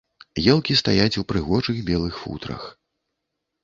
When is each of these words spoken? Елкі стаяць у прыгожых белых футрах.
Елкі 0.53 0.77
стаяць 0.81 1.19
у 1.23 1.25
прыгожых 1.33 1.77
белых 1.93 2.13
футрах. 2.25 2.69